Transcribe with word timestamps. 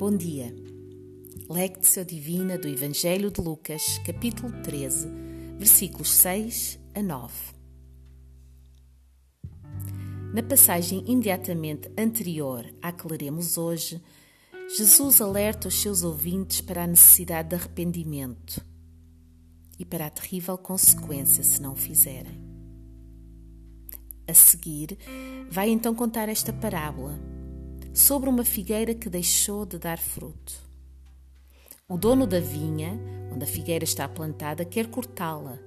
Bom 0.00 0.16
dia. 0.16 0.56
Lectio 1.50 2.06
Divina 2.06 2.56
do 2.56 2.66
Evangelho 2.66 3.30
de 3.30 3.38
Lucas, 3.38 3.98
capítulo 3.98 4.50
13, 4.62 5.06
versículos 5.58 6.08
6 6.12 6.80
a 6.94 7.02
9. 7.02 7.34
Na 10.32 10.42
passagem 10.42 11.04
imediatamente 11.06 11.92
anterior 11.98 12.64
à 12.80 12.90
que 12.92 13.06
leremos 13.06 13.58
hoje, 13.58 14.00
Jesus 14.74 15.20
alerta 15.20 15.68
os 15.68 15.78
seus 15.78 16.02
ouvintes 16.02 16.62
para 16.62 16.84
a 16.84 16.86
necessidade 16.86 17.50
de 17.50 17.56
arrependimento 17.56 18.64
e 19.78 19.84
para 19.84 20.06
a 20.06 20.10
terrível 20.10 20.56
consequência 20.56 21.44
se 21.44 21.60
não 21.60 21.74
o 21.74 21.76
fizerem. 21.76 22.40
A 24.26 24.32
seguir, 24.32 24.96
vai 25.50 25.68
então 25.68 25.94
contar 25.94 26.30
esta 26.30 26.54
parábola 26.54 27.39
sobre 27.92 28.28
uma 28.28 28.44
figueira 28.44 28.94
que 28.94 29.08
deixou 29.08 29.66
de 29.66 29.78
dar 29.78 29.98
fruto. 29.98 30.54
O 31.88 31.96
dono 31.96 32.26
da 32.26 32.38
vinha, 32.38 32.98
onde 33.32 33.44
a 33.44 33.48
figueira 33.48 33.84
está 33.84 34.08
plantada, 34.08 34.64
quer 34.64 34.86
cortá-la, 34.86 35.58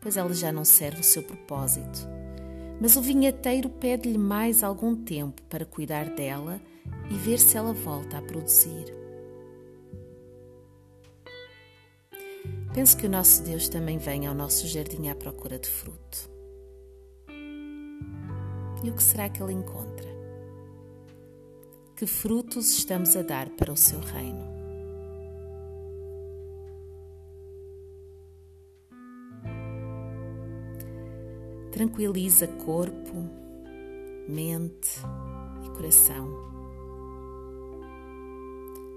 pois 0.00 0.16
ela 0.16 0.32
já 0.32 0.52
não 0.52 0.64
serve 0.64 1.00
o 1.00 1.04
seu 1.04 1.22
propósito. 1.22 2.08
Mas 2.80 2.96
o 2.96 3.02
vinhateiro 3.02 3.68
pede-lhe 3.68 4.18
mais 4.18 4.62
algum 4.62 4.94
tempo 4.94 5.42
para 5.42 5.64
cuidar 5.64 6.10
dela 6.10 6.60
e 7.10 7.14
ver 7.14 7.38
se 7.38 7.56
ela 7.56 7.72
volta 7.72 8.18
a 8.18 8.22
produzir. 8.22 8.92
Penso 12.74 12.96
que 12.96 13.06
o 13.06 13.10
nosso 13.10 13.42
Deus 13.42 13.68
também 13.68 13.98
vem 13.98 14.26
ao 14.26 14.34
nosso 14.34 14.66
jardim 14.66 15.08
à 15.08 15.14
procura 15.14 15.58
de 15.58 15.68
fruto. 15.68 16.30
E 18.82 18.90
o 18.90 18.94
que 18.94 19.02
será 19.02 19.28
que 19.28 19.42
ele 19.42 19.52
encontra? 19.52 20.11
Que 22.02 22.06
frutos 22.08 22.76
estamos 22.76 23.16
a 23.16 23.22
dar 23.22 23.48
para 23.50 23.72
o 23.72 23.76
seu 23.76 24.00
reino? 24.00 24.44
Tranquiliza 31.70 32.48
corpo, 32.48 33.30
mente 34.28 34.98
e 35.64 35.68
coração. 35.76 36.28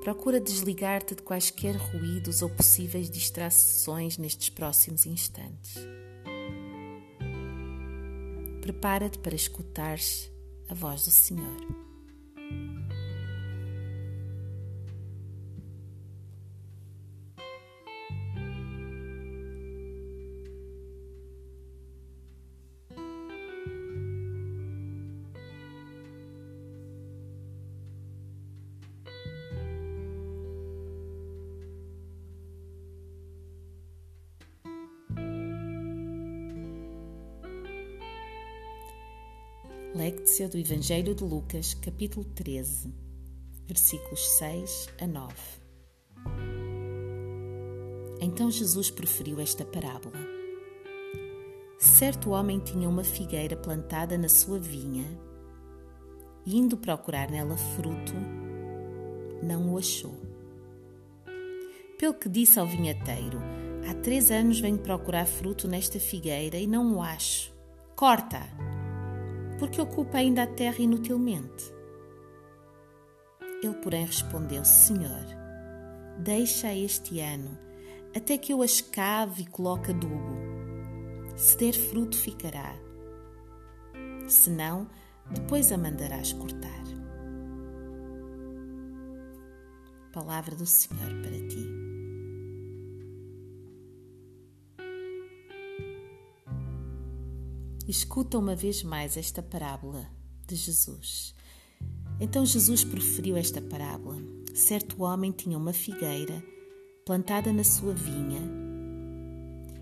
Procura 0.00 0.38
desligar-te 0.38 1.16
de 1.16 1.22
quaisquer 1.22 1.74
ruídos 1.74 2.40
ou 2.40 2.50
possíveis 2.50 3.10
distrações 3.10 4.16
nestes 4.16 4.48
próximos 4.48 5.06
instantes. 5.06 5.74
Prepara-te 8.60 9.18
para 9.18 9.34
escutares 9.34 10.30
a 10.68 10.74
voz 10.74 11.04
do 11.04 11.10
Senhor. 11.10 11.81
Lectio 39.94 40.48
do 40.48 40.56
Evangelho 40.56 41.14
de 41.14 41.22
Lucas, 41.22 41.74
capítulo 41.74 42.24
13, 42.24 42.90
versículos 43.66 44.26
6 44.38 44.88
a 44.98 45.06
9. 45.06 45.34
Então 48.18 48.50
Jesus 48.50 48.90
proferiu 48.90 49.38
esta 49.38 49.66
parábola. 49.66 50.16
Certo 51.78 52.30
homem 52.30 52.58
tinha 52.58 52.88
uma 52.88 53.04
figueira 53.04 53.54
plantada 53.54 54.16
na 54.16 54.30
sua 54.30 54.58
vinha 54.58 55.04
e, 56.46 56.56
indo 56.56 56.78
procurar 56.78 57.30
nela 57.30 57.58
fruto, 57.58 58.14
não 59.42 59.74
o 59.74 59.78
achou. 59.78 60.18
Pelo 61.98 62.14
que 62.14 62.30
disse 62.30 62.58
ao 62.58 62.66
vinhateiro: 62.66 63.38
Há 63.86 63.92
três 63.96 64.30
anos 64.30 64.58
venho 64.58 64.78
procurar 64.78 65.26
fruto 65.26 65.68
nesta 65.68 66.00
figueira 66.00 66.56
e 66.56 66.66
não 66.66 66.96
o 66.96 67.02
acho. 67.02 67.52
Corta! 67.94 68.40
Porque 69.58 69.80
ocupa 69.80 70.18
ainda 70.18 70.42
a 70.42 70.46
terra 70.46 70.78
inutilmente. 70.78 71.72
Ele, 73.62 73.74
porém, 73.74 74.04
respondeu: 74.04 74.64
Senhor, 74.64 75.24
deixa 76.18 76.74
este 76.74 77.20
ano, 77.20 77.58
até 78.14 78.36
que 78.36 78.52
eu 78.52 78.62
a 78.62 78.64
escave 78.64 79.42
e 79.42 79.46
coloque 79.46 79.90
adubo. 79.90 80.36
Se 81.36 81.56
der 81.56 81.72
fruto, 81.74 82.16
ficará. 82.16 82.74
Se 84.26 84.50
não, 84.50 84.88
depois 85.30 85.72
a 85.72 85.78
mandarás 85.78 86.32
cortar. 86.32 86.82
Palavra 90.12 90.54
do 90.54 90.66
Senhor 90.66 91.10
para 91.22 91.48
ti. 91.48 91.81
Escuta 97.88 98.38
uma 98.38 98.54
vez 98.54 98.84
mais 98.84 99.16
esta 99.16 99.42
parábola 99.42 100.08
de 100.46 100.54
Jesus. 100.54 101.34
Então 102.20 102.46
Jesus 102.46 102.84
proferiu 102.84 103.36
esta 103.36 103.60
parábola. 103.60 104.18
Certo 104.54 105.02
homem 105.02 105.32
tinha 105.32 105.58
uma 105.58 105.72
figueira 105.72 106.42
plantada 107.04 107.52
na 107.52 107.64
sua 107.64 107.92
vinha 107.92 108.40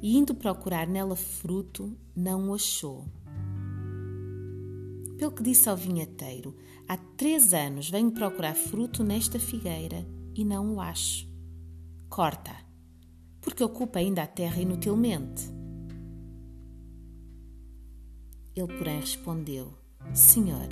e, 0.00 0.16
indo 0.16 0.34
procurar 0.34 0.86
nela 0.86 1.14
fruto, 1.14 1.94
não 2.16 2.48
o 2.48 2.54
achou. 2.54 3.04
Pelo 5.18 5.32
que 5.32 5.42
disse 5.42 5.68
ao 5.68 5.76
vinhateiro: 5.76 6.56
Há 6.88 6.96
três 6.96 7.52
anos 7.52 7.90
venho 7.90 8.10
procurar 8.10 8.54
fruto 8.54 9.04
nesta 9.04 9.38
figueira 9.38 10.06
e 10.34 10.44
não 10.44 10.76
o 10.76 10.80
acho. 10.80 11.28
Corta, 12.08 12.56
porque 13.40 13.62
ocupa 13.62 13.98
ainda 13.98 14.22
a 14.22 14.26
terra 14.26 14.62
inutilmente. 14.62 15.61
Ele, 18.54 18.78
porém, 18.78 19.00
respondeu: 19.00 19.72
Senhor, 20.14 20.68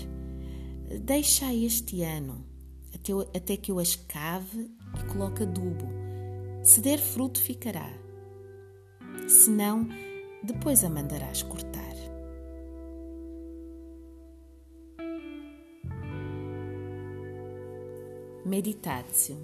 deixa 1.00 1.52
este 1.54 2.02
ano, 2.02 2.44
até, 2.94 3.12
até 3.36 3.56
que 3.56 3.70
eu 3.70 3.78
as 3.78 3.96
cave 3.96 4.70
e 4.98 5.04
coloque 5.10 5.42
adubo. 5.42 5.88
Se 6.62 6.80
der 6.80 6.98
fruto, 6.98 7.40
ficará. 7.40 7.90
Se 9.26 9.50
não, 9.50 9.88
depois 10.42 10.84
a 10.84 10.90
mandarás 10.90 11.42
cortar. 11.42 11.80
Meditatio. 18.44 19.38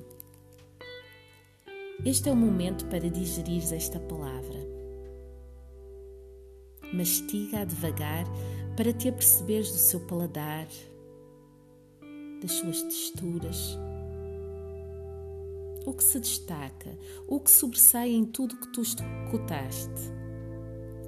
Este 2.05 2.29
é 2.29 2.33
o 2.33 2.37
momento 2.37 2.85
para 2.87 3.09
digerires 3.09 3.73
esta 3.73 3.99
palavra 3.99 4.76
mastiga-a 6.97 7.65
devagar 7.65 8.25
para 8.77 8.93
te 8.93 9.09
aperceberes 9.09 9.71
do 9.71 9.79
seu 9.79 10.01
paladar, 10.01 10.67
das 12.41 12.53
suas 12.53 12.83
texturas. 12.83 13.79
O 15.85 15.93
que 15.93 16.03
se 16.03 16.19
destaca, 16.19 16.99
o 17.29 17.39
que 17.39 17.51
sobressai 17.51 18.11
em 18.11 18.25
tudo 18.25 18.57
que 18.57 18.73
tu 18.73 18.83
escutaste. 18.83 20.11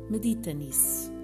Medita 0.08 0.52
nisso. 0.52 1.17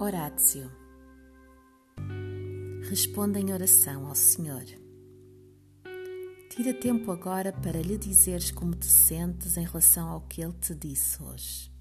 Horácio. 0.00 0.70
Responda 2.88 3.40
em 3.40 3.52
oração 3.52 4.06
ao 4.06 4.14
Senhor. 4.14 4.62
Tira 6.48 6.72
tempo 6.72 7.10
agora 7.10 7.52
para 7.52 7.82
lhe 7.82 7.98
dizeres 7.98 8.52
como 8.52 8.76
te 8.76 8.86
sentes 8.86 9.56
em 9.56 9.64
relação 9.64 10.08
ao 10.08 10.20
que 10.20 10.40
ele 10.40 10.52
te 10.52 10.72
disse 10.72 11.20
hoje. 11.20 11.77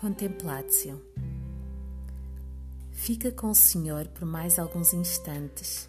Contemplatio. 0.00 1.02
Fica 2.92 3.32
com 3.32 3.50
o 3.50 3.54
Senhor 3.54 4.06
por 4.06 4.24
mais 4.24 4.56
alguns 4.56 4.94
instantes, 4.94 5.88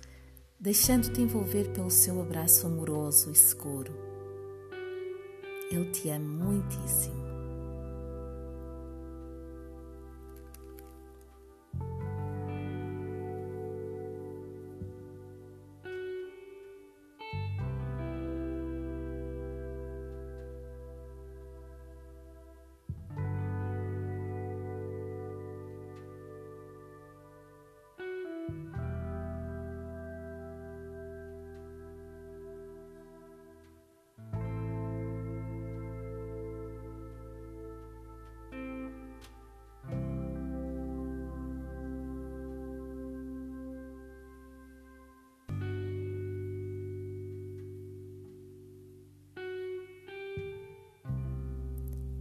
deixando-te 0.60 1.22
envolver 1.22 1.72
pelo 1.74 1.92
seu 1.92 2.20
abraço 2.20 2.66
amoroso 2.66 3.30
e 3.30 3.36
seguro. 3.36 3.94
Ele 5.70 5.92
te 5.92 6.10
ama 6.10 6.26
muitíssimo. 6.26 7.29